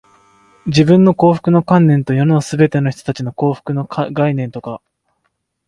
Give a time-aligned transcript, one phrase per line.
[0.65, 4.81] 自分の幸福の観念と、世のすべての人たちの幸福の観念とが、